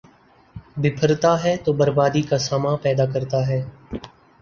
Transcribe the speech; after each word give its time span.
،بپھر 0.81 1.09
تا 1.23 1.33
ہے 1.43 1.53
تو 1.63 1.73
بربادی 1.79 2.21
کا 2.29 2.37
ساماں 2.39 2.75
پیدا 2.83 3.05
کرتا 3.13 3.39
ہے۔ 3.47 3.61